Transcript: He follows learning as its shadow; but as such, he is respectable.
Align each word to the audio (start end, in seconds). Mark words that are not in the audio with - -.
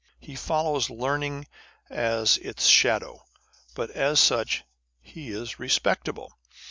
He 0.19 0.33
follows 0.35 0.89
learning 0.89 1.45
as 1.87 2.39
its 2.39 2.65
shadow; 2.65 3.23
but 3.75 3.91
as 3.91 4.19
such, 4.19 4.63
he 4.99 5.29
is 5.29 5.59
respectable. 5.59 6.31